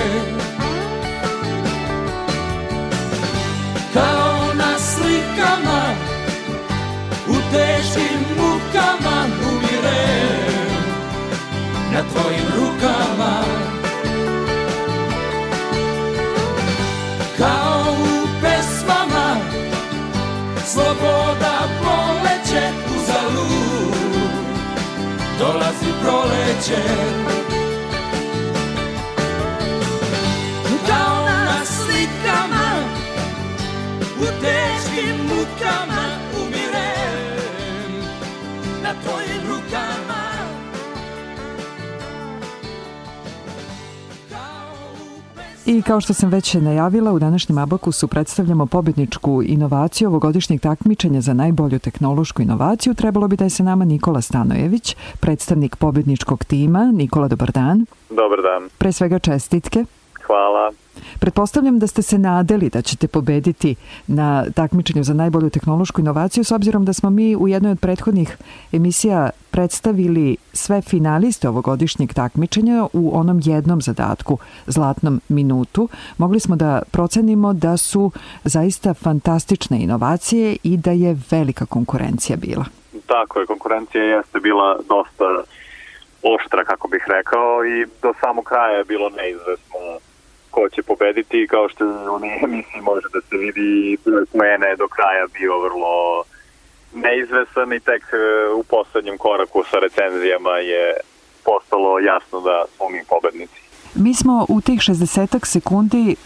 [3.94, 5.82] Kao na slikama
[7.28, 10.84] U teškim mukama umirem
[11.92, 13.42] Na tvojim rukama.
[17.38, 19.36] Kao u pesmama
[20.66, 23.94] Sloboda poleće u zalud
[25.38, 27.37] Dolazi proleće
[45.70, 51.34] I kao što sam već najavila, u današnjem Abakusu predstavljamo pobedničku inovaciju ovogodišnjeg takmičenja za
[51.34, 52.94] najbolju tehnološku inovaciju.
[52.94, 56.92] Trebalo bi da je sa nama Nikola Stanojević, predstavnik pobedničkog tima.
[56.94, 57.86] Nikola, dobar dan.
[58.10, 58.68] Dobar dan.
[58.78, 59.84] Pre svega čestitke.
[60.26, 60.72] Hvala.
[61.18, 63.74] Pretpostavljam da ste se nadeli da ćete pobediti
[64.06, 68.36] na takmičenju za najbolju tehnološku inovaciju s obzirom da smo mi u jednoj od prethodnih
[68.72, 75.88] emisija predstavili sve finaliste ovogodišnjeg takmičenja u onom jednom zadatku, zlatnom minutu.
[76.18, 78.10] Mogli smo da procenimo da su
[78.44, 82.64] zaista fantastične inovacije i da je velika konkurencija bila.
[83.06, 85.24] Tako je, konkurencija jeste bila dosta
[86.22, 89.78] oštra, kako bih rekao, i do samog kraja je bilo neizvesno
[90.58, 93.96] ko će pobediti, kao što u emisiji može da se vidi,
[94.42, 96.22] mene do kraja bio vrlo
[96.94, 98.18] neizvesan i tek e,
[98.60, 100.94] u poslednjem koraku sa recenzijama je
[101.44, 103.60] postalo jasno da smo mi pobednici.
[103.94, 106.16] Mi smo u tih 60 sekundi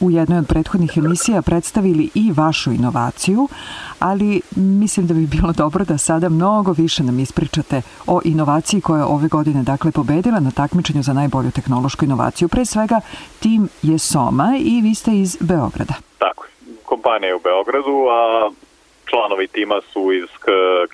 [0.00, 3.48] u jednoj od prethodnih emisija predstavili i vašu inovaciju,
[3.98, 8.98] ali mislim da bi bilo dobro da sada mnogo više nam ispričate o inovaciji koja
[8.98, 12.48] je ove godine dakle pobedila na takmičenju za najbolju tehnološku inovaciju.
[12.48, 13.00] Pre svega,
[13.40, 15.94] tim je Soma i vi ste iz Beograda.
[16.18, 16.46] Tako.
[16.84, 18.50] Kompanija je u Beogradu, a
[19.04, 20.28] članovi tima su iz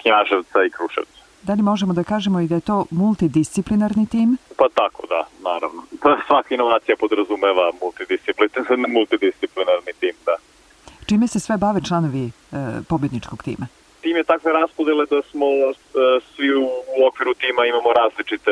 [0.02, 1.19] Knjaževca i Kruševca.
[1.42, 4.36] Da li možemo da kažemo i da je to multidisciplinarni tim?
[4.56, 5.82] Pa tako, da, naravno.
[6.26, 10.36] Svaka inovacija podrazumeva multidisciplinarni, multidisciplinarni tim, da.
[11.08, 12.30] Čime se sve bave članovi e,
[12.88, 13.66] pobedničkog tima?
[14.00, 15.72] Tim je takve raspodele da smo e,
[16.34, 16.64] svi u,
[16.98, 18.50] u okviru tima imamo različite,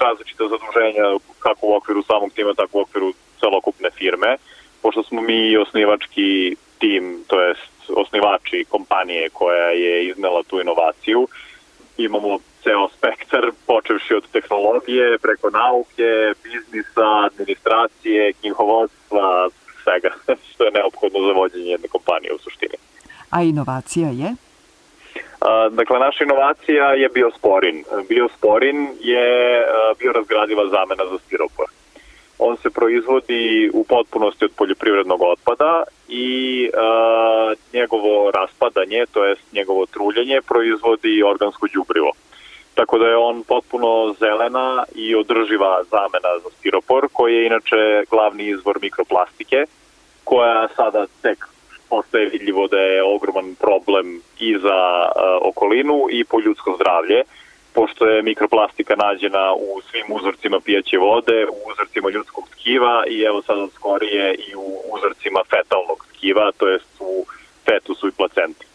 [0.00, 1.06] različite zaduženja
[1.38, 4.36] kako u okviru samog tima, tako u okviru celokupne firme.
[4.82, 11.28] Pošto smo mi osnivački tim, to jest osnivači kompanije koja je iznela tu inovaciju,
[11.96, 16.10] imamo ceo spektar, počevši od tehnologije, preko nauke,
[16.42, 19.48] biznisa, administracije, knjihovodstva,
[19.82, 20.10] svega
[20.50, 22.74] što je neophodno za vođenje jedne kompanije u suštini.
[23.30, 24.34] A inovacija je?
[25.40, 27.84] A, dakle, naša inovacija je biosporin.
[28.08, 29.26] Biosporin je
[29.98, 31.66] biorazgradiva zamena za stiropor.
[32.44, 39.86] On se proizvodi u potpunosti od poljoprivrednog otpada i a, njegovo raspadanje, to jest njegovo
[39.86, 42.12] truljenje, proizvodi organsko đubrivo.
[42.74, 48.48] Tako da je on potpuno zelena i održiva zamena za stiropor, koji je inače glavni
[48.48, 49.64] izvor mikroplastike,
[50.24, 51.46] koja sada tek
[51.88, 57.22] postaje vidljivo da je ogroman problem i za uh, okolinu i po ljudsko zdravlje,
[57.74, 63.42] pošto je mikroplastika nađena u svim uzorcima pijaće vode, u uzorcima ljudskog tkiva i evo
[63.42, 67.26] sad skorije i u uzorcima fetalnog tkiva, to jest u
[67.66, 68.66] fetusu i placenti.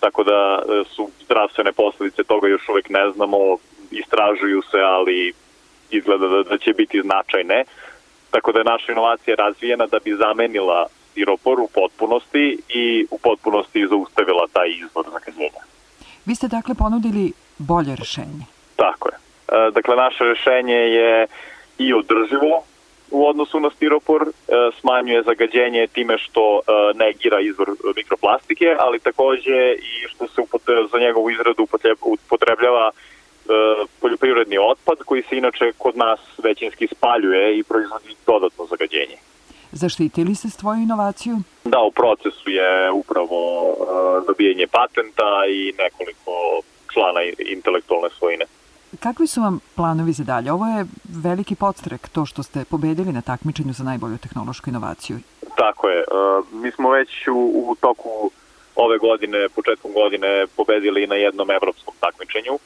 [0.00, 3.56] Tako da su zdravstvene posledice toga još uvek ne znamo,
[3.90, 5.32] istražuju se, ali
[5.90, 7.64] izgleda da, da će biti značajne.
[8.30, 13.86] Tako da je naša inovacija razvijena da bi zamenila stiropor u potpunosti i u potpunosti
[13.86, 15.62] zaustavila taj izvor zakaženja.
[16.26, 18.44] Vi ste dakle ponudili bolje rešenje.
[18.76, 19.16] Tako je.
[19.70, 21.26] Dakle, naše rešenje je
[21.78, 22.64] i održivo
[23.10, 24.26] u odnosu na stiropor,
[24.80, 26.60] smanjuje zagađenje time što
[26.94, 30.42] negira izvor mikroplastike, ali takođe i što se
[30.92, 31.66] za njegovu izradu
[32.00, 32.90] upotrebljava
[34.00, 39.16] poljoprivredni otpad koji se inače kod nas većinski spaljuje i proizvodi dodatno zagađenje.
[39.72, 41.36] Zaštitili ste svoju inovaciju?
[41.64, 43.74] Da, u procesu je upravo
[44.26, 46.32] dobijenje patenta i nekoliko
[46.92, 48.44] člana intelektualne svojine.
[49.00, 50.52] Kakvi su vam planovi za dalje?
[50.52, 50.86] Ovo je
[51.24, 55.18] veliki podstrek, to što ste pobedili na takmičenju za najbolju tehnološku inovaciju.
[55.56, 55.98] Tako je.
[55.98, 58.30] Uh, mi smo već u, u toku
[58.76, 62.58] ove godine, početkom godine, pobedili na jednom evropskom takmičenju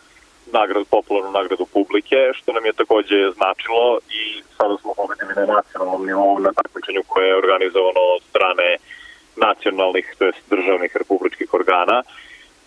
[0.52, 6.06] nagradu, popularnu nagradu publike, što nam je takođe značilo i sada smo pobedili na nacionalnom
[6.06, 8.76] nivou na takmičenju koje je organizovano od strane
[9.36, 12.02] nacionalnih, to jest državnih republičkih organa.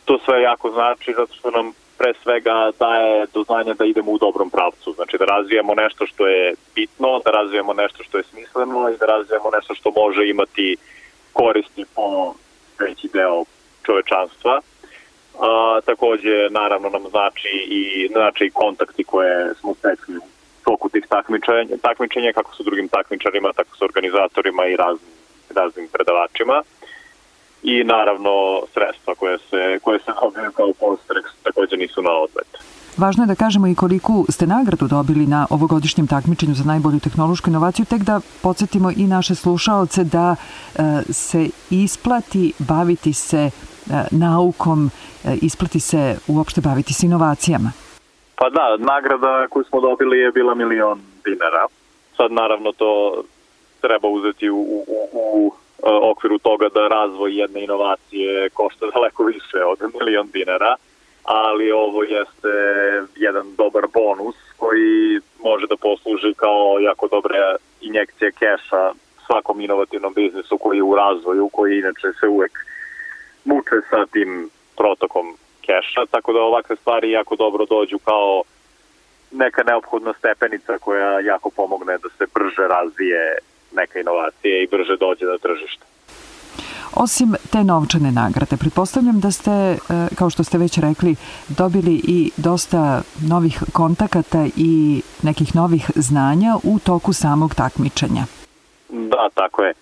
[0.10, 4.18] To sve jako znači zato što nam pre svega daje do znanja da idemo u
[4.18, 4.94] dobrom pravcu.
[4.94, 9.06] Znači da razvijamo nešto što je bitno, da razvijamo nešto što je smisleno i da
[9.06, 10.78] razvijamo nešto što može imati
[11.34, 12.34] koristi po
[12.80, 13.44] veći deo
[13.86, 14.62] čovečanstva.
[15.40, 20.28] A, takođe, naravno, nam znači i, znači i kontakti koje smo stekli u
[20.64, 25.14] toku tih takmičenja, takmičenja kako su drugim takmičarima, tako su organizatorima i raznim,
[25.56, 26.64] raznim predavačima
[27.64, 32.48] i naravno sredstva koje se, koje se dobiju kao poster takođe nisu na odlet.
[32.98, 37.50] Važno je da kažemo i koliko ste nagradu dobili na ovogodišnjem takmičenju za najbolju tehnološku
[37.50, 40.82] inovaciju, tek da podsjetimo i naše slušaoce da e,
[41.14, 43.52] se isplati baviti se e,
[44.12, 44.90] naukom,
[45.26, 47.72] e, isplati se uopšte baviti se inovacijama.
[48.36, 51.66] Pa da, nagrada koju smo dobili je bila milion dinara.
[52.18, 53.24] Sad naravno to
[53.82, 55.54] treba uzeti u, u, u
[55.84, 60.76] okviru toga da razvoj jedne inovacije košta daleko više od milion dinara,
[61.24, 62.54] ali ovo jeste
[63.16, 68.92] jedan dobar bonus koji može da posluži kao jako dobra injekcija keša
[69.26, 72.52] svakom inovativnom biznisu koji je u razvoju, koji inače se uvek
[73.46, 75.26] muče sa tim protokom
[75.62, 78.44] keša, tako da ovakve stvari jako dobro dođu kao
[79.32, 83.38] neka neophodna stepenica koja jako pomogne da se brže razvije
[83.72, 85.86] neka inovacija i brže dođe na tržište.
[86.96, 89.78] Osim te novčane nagrade, pretpostavljam da ste, e,
[90.16, 91.16] kao što ste već rekli,
[91.48, 98.24] dobili i dosta novih kontakata i nekih novih znanja u toku samog takmičenja.
[98.90, 99.74] Da, tako je.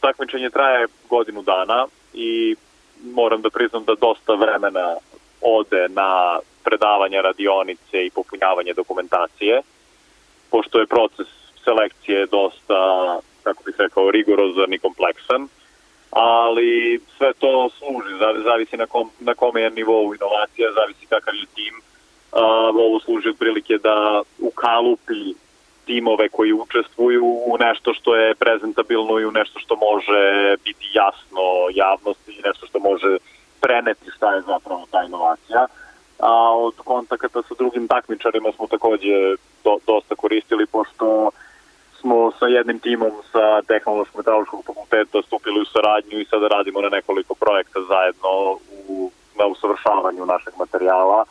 [0.00, 2.56] Takmičenje traje godinu dana i
[3.04, 4.94] moram da priznam da dosta vremena
[5.40, 9.62] ode na predavanje radionice i popunjavanje dokumentacije,
[10.50, 11.26] pošto je proces
[11.66, 12.80] selekcije dosta,
[13.42, 15.48] kako bih rekao, rigorozan i kompleksan,
[16.10, 18.12] ali sve to služi,
[18.44, 21.74] zavisi na, kom, na kome je nivou inovacija, zavisi kakav je tim.
[21.76, 22.40] Uh,
[22.86, 25.34] ovo služi otprilike da ukalupi
[25.86, 31.44] timove koji učestvuju u nešto što je prezentabilno i u nešto što može biti jasno
[31.74, 33.16] javnosti i nešto što može
[33.60, 35.66] preneti šta je zapravo ta inovacija.
[36.18, 41.30] A od kontakata sa drugim takmičarima smo takođe do, dosta koristili, pošto
[42.06, 46.88] smo sa jednim timom sa Tehnološkog metalurškog fakulteta stupili u saradnju i sada radimo na
[46.88, 48.30] nekoliko projekta zajedno
[48.88, 51.24] u, na usavršavanju našeg materijala,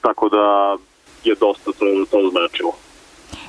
[0.00, 0.76] tako da
[1.24, 2.72] je dosta to, to značilo.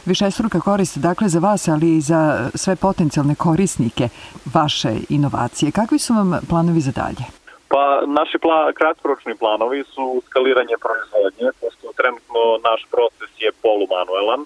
[0.06, 4.06] Višestruka korist dakle za vas, ali i za sve potencijalne korisnike
[4.54, 5.72] vaše inovacije.
[5.72, 7.26] Kakvi su vam planovi za dalje?
[7.74, 7.84] Pa
[8.20, 14.42] naši pla, kratkoročni planovi su skaliranje proizvodnje, pošto trenutno naš proces je polumanuelan,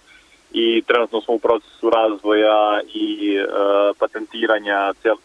[0.57, 3.45] i trenutno smo u procesu razvoja i e,
[3.99, 5.15] patentiranja cel,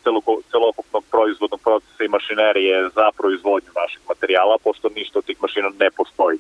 [0.51, 5.91] celokupnog proizvodnog procesa i mašinerije za proizvodnju naših materijala, pošto ništa od tih mašina ne
[5.91, 6.39] postoji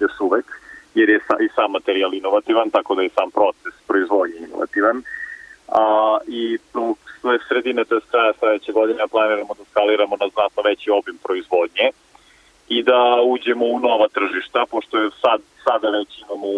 [0.00, 0.46] još uvek,
[0.94, 5.02] jer je sa, i sam materijal inovativan, tako da je sam proces proizvodnje inovativan.
[5.68, 5.82] A,
[6.26, 6.58] I
[7.20, 11.86] sve sredine, to je kraja sledeće godine, planiramo da skaliramo na znatno veći obim proizvodnje
[12.70, 16.48] i da uđemo u nova tržišta, pošto je sad, sada već imamo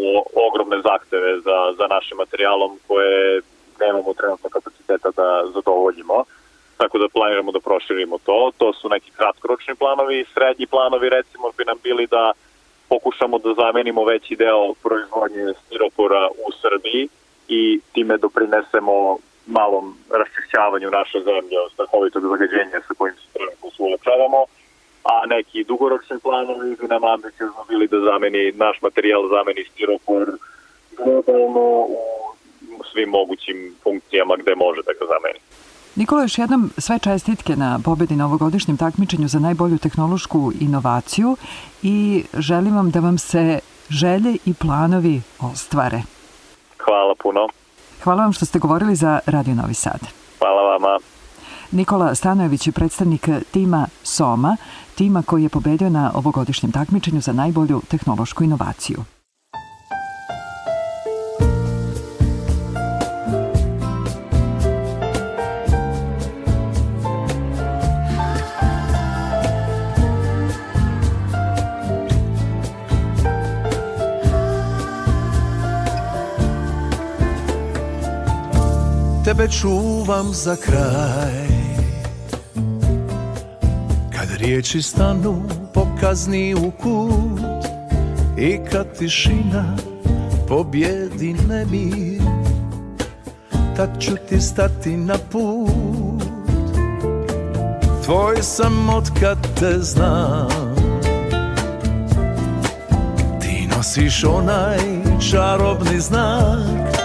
[0.49, 3.41] ogromne zahteve za, za našim materijalom koje
[3.81, 6.25] nemamo trenutno kapaciteta da zadovoljimo.
[6.77, 8.51] Tako da planiramo da proširimo to.
[8.59, 10.25] To su neki kratkoročni planovi.
[10.35, 12.33] Srednji planovi recimo bi nam bili da
[12.89, 17.09] pokušamo da zamenimo veći deo proizvodnje stiropora u Srbiji
[17.49, 24.41] i time doprinesemo malom raščišćavanju naše zemlje od strahovitog zagađenja sa kojim se trenutno suočavamo
[25.05, 30.27] a neki dugoročni planovi bi nam ambiciozno bili da zameni naš materijal, zameni stiropor
[30.97, 31.87] globalno
[32.79, 35.41] u svim mogućim funkcijama gde može da ga zameni.
[35.97, 41.37] Nikola, još jednom sve čestitke na pobedi na ovogodišnjem takmičenju za najbolju tehnološku inovaciju
[41.83, 43.59] i želim vam da vam se
[43.91, 46.03] želje i planovi ostvare.
[46.79, 47.49] Hvala puno.
[48.03, 50.01] Hvala vam što ste govorili za Radio Novi Sad.
[50.39, 50.99] Hvala vama.
[51.71, 54.57] Nikola Stanojević je predstavnik tima SOMA,
[54.95, 59.05] tima koji je pobedio na ovogodišnjem takmičenju za najbolju tehnološku inovaciju.
[79.25, 81.42] Tebe čuvam za kraj
[84.43, 85.43] Riječi stanu
[85.75, 87.67] pokazni u kut
[88.39, 89.77] I kad tišina
[90.49, 92.23] pobjedi nemir
[93.77, 96.23] Tad ću ti stati na put.
[98.05, 100.75] Tvoj sam od kad te znam.
[103.41, 104.79] Ti nosiš onaj
[105.31, 106.97] čarobni znak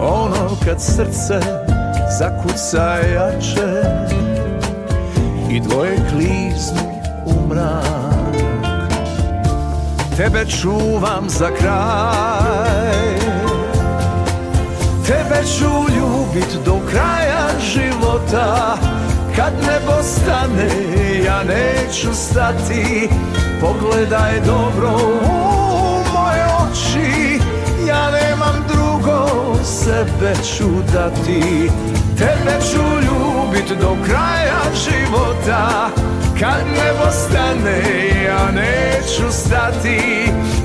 [0.00, 1.40] Ono kad srce
[2.18, 4.05] zakuca jače
[5.56, 6.82] I dvoje kliznu
[7.26, 8.36] u mrak.
[10.16, 13.16] Tebe čuvam za kraj.
[15.06, 18.76] Tebe ću ljubit do kraja života.
[19.36, 20.68] Kad nebo stane
[21.24, 23.08] ja neću stati.
[23.60, 24.90] Pogledaj dobro
[25.22, 25.36] u
[26.14, 27.40] moje oči.
[27.88, 29.28] Ja nemam drugo
[29.64, 31.70] sebe ću dati.
[32.18, 35.90] Tebe ću ljubit do kraja života.
[36.40, 37.82] Kad nebo stane
[38.24, 40.00] ja neću stati.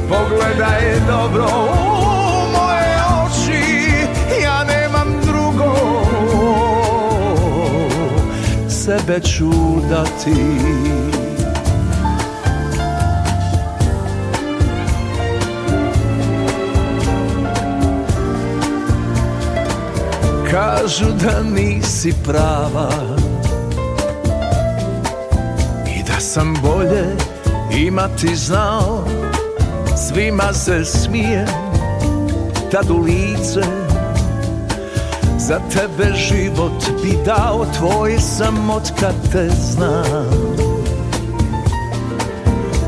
[0.10, 3.92] Pogledaj dobro u moje oči
[4.44, 5.76] Ja nemam drugo.
[8.70, 9.52] Sebe ću
[9.90, 10.36] dati
[20.52, 22.90] Kažu da nisi prava
[25.88, 27.06] I da sam bolje
[27.78, 29.06] imati znao.
[29.98, 31.48] Svima se smijem
[32.72, 33.62] tad u lice
[35.38, 40.56] Za tebe život bi dao Tvoj sam od kad te znam.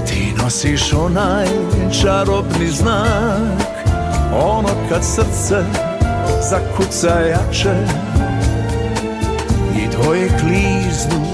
[0.07, 1.47] Ti nosiš onaj
[2.01, 3.63] čarobni znak
[4.33, 5.92] Ono kad srce
[6.49, 7.75] zakuca jače
[9.77, 11.25] I dvoje kliznu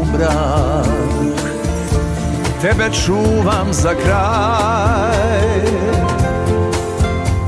[0.00, 0.86] u mrak.
[2.60, 5.60] Tebe čuvam za kraj.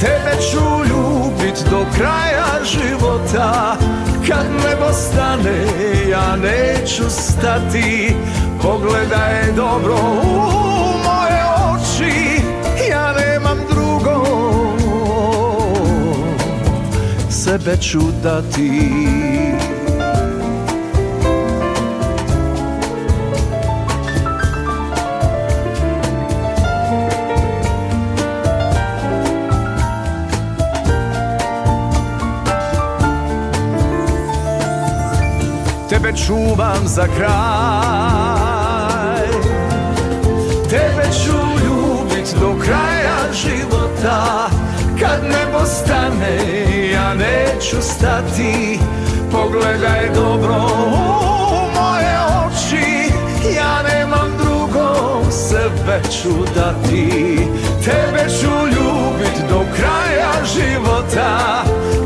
[0.01, 3.77] Tebe ću ljubit do kraja života.
[4.29, 5.67] Kad nebo stane
[6.11, 8.17] ja neću stati.
[8.63, 10.68] Pogledaj dobro u
[17.49, 18.71] Sebe ću dati
[35.89, 37.29] Tebe čuvam za kraj.
[40.71, 41.33] Tebe ću
[41.65, 44.49] ljubit do kraja života.
[45.01, 46.68] Kad nebo stane
[47.15, 48.79] neću stati.
[49.33, 50.55] Pogledaj dobro
[50.87, 53.13] u moje oči.
[53.57, 57.39] Ja nemam drugo sebe ću dati.
[57.85, 61.65] Tebe ću ljubit do kraja života.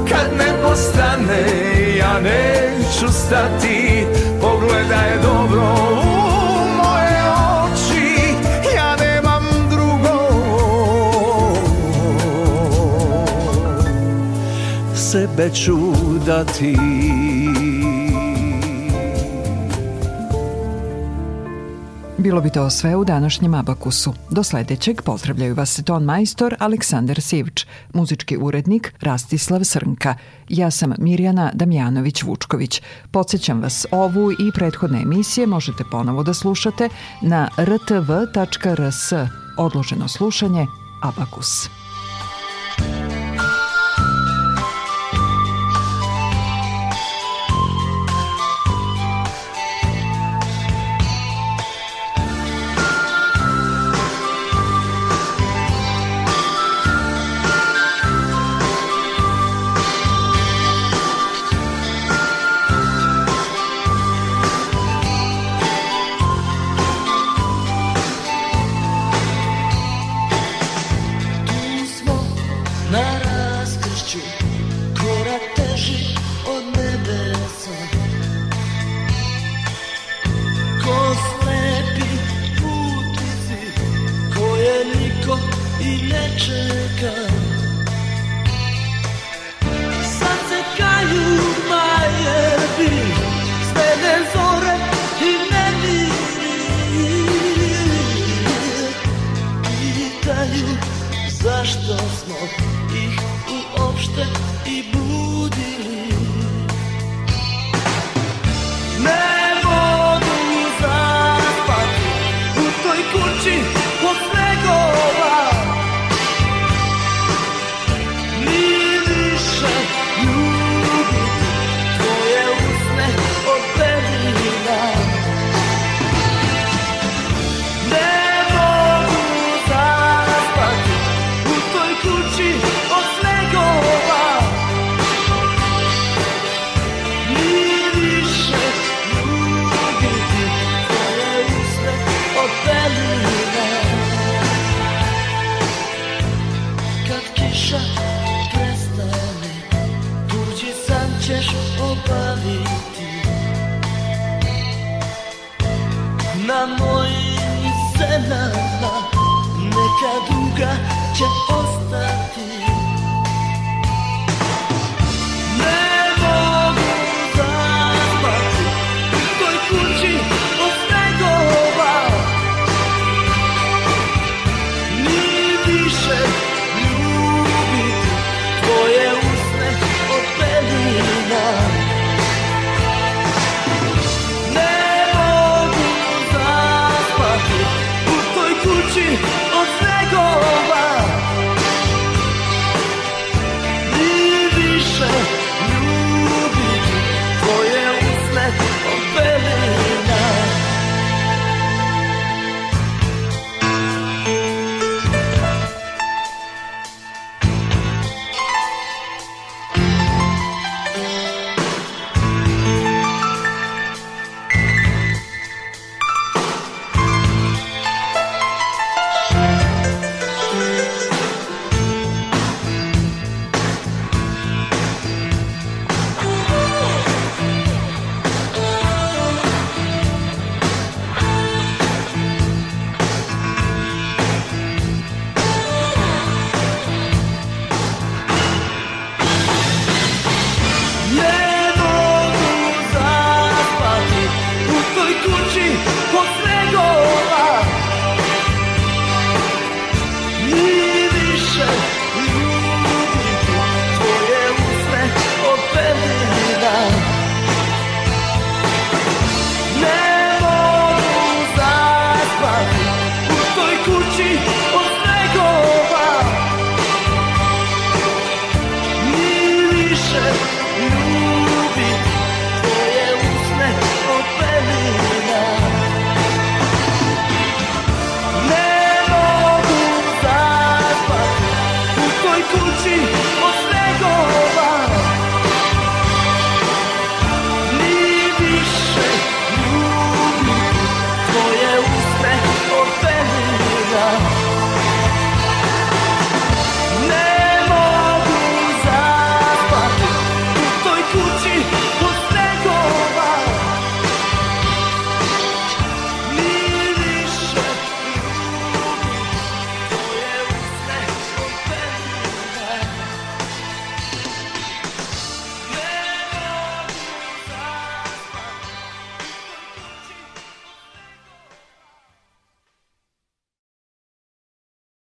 [0.09, 1.45] Kad nebo stane
[1.99, 4.07] ja neću stati.
[4.41, 5.42] Pogledaj dobro
[15.37, 15.77] Sebe ću
[16.27, 16.77] dati
[22.19, 24.15] Bilo bi to sve u današnjem Abakusu.
[24.31, 30.15] Do sledećeg pozdravljaju vas ton majstor Aleksandar Sivč, muzički urednik Rastislav Srnka.
[30.49, 32.83] Ja sam Mirjana Damjanović-Vučković.
[33.11, 36.89] Podsećam vas, ovu i prethodne emisije možete ponovo da slušate
[37.23, 39.13] na rtv.rs.
[39.59, 40.67] Odloženo slušanje
[41.03, 41.82] Abakus.